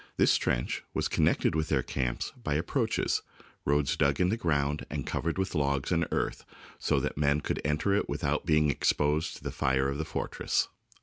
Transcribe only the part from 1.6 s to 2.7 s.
their camps by"